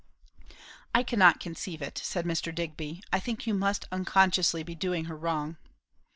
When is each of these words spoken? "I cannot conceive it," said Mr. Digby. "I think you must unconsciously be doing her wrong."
"I 0.95 1.03
cannot 1.03 1.39
conceive 1.39 1.79
it," 1.79 1.95
said 1.99 2.25
Mr. 2.25 2.55
Digby. 2.55 3.03
"I 3.13 3.19
think 3.19 3.45
you 3.45 3.53
must 3.53 3.85
unconsciously 3.91 4.63
be 4.63 4.73
doing 4.73 5.05
her 5.05 5.15
wrong." 5.15 5.57